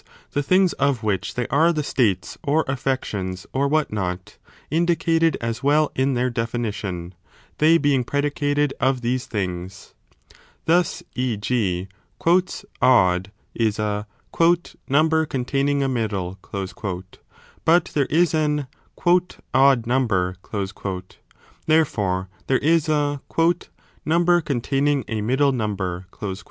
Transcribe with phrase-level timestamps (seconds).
[0.31, 4.39] the things of which they are the states or affections or what not,
[4.71, 7.13] indicated as well in their definition,
[7.59, 9.93] they being predicated of these things.
[10.65, 11.37] Thus e.
[11.37, 11.87] g.
[12.81, 14.55] odd is a 4
[14.89, 16.39] number containing a middle:
[17.63, 18.65] but there is an
[19.53, 20.35] odd number:
[21.67, 23.21] therefore there is a
[24.03, 26.07] number containing a 10 middle number.